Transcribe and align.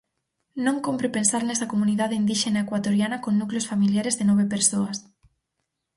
Non 0.65 0.77
cómpre 0.85 1.07
pensar 1.17 1.41
nesa 1.45 1.69
comunidade 1.73 2.19
indíxena 2.21 2.63
ecuatoriana 2.65 3.21
con 3.23 3.33
núcleos 3.41 3.69
familiares 3.71 4.17
de 4.19 4.27
nove 4.29 4.45
persoas. 4.53 4.97